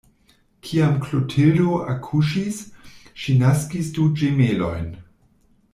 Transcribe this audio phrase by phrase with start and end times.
[0.67, 2.59] Kiam Klotildo akuŝis,
[3.25, 4.93] ŝi naskis du ĝemelojn.